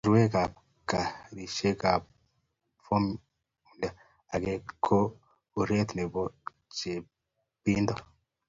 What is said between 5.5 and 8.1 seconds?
urerieet nebo chepchepindo